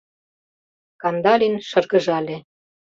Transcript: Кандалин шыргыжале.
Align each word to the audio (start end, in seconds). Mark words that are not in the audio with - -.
Кандалин 1.01 1.55
шыргыжале. 1.69 2.37